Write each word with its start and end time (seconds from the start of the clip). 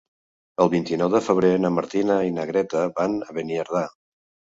El 0.63 0.69
vint-i-nou 0.73 1.09
de 1.15 1.19
febrer 1.25 1.51
na 1.65 1.69
Martina 1.75 2.15
i 2.29 2.31
na 2.39 2.45
Greta 2.53 2.81
van 3.01 3.19
a 3.27 3.37
Beniardà. 3.39 3.83